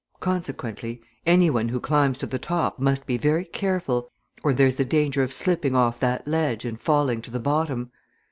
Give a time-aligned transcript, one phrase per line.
[0.19, 4.09] Consequently, any one who climbs to the top must be very careful,
[4.41, 7.91] or there's the danger of slipping off that ledge and falling to the bottom.